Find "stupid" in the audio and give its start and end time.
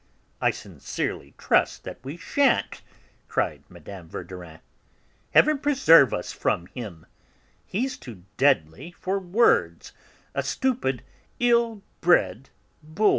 10.41-11.03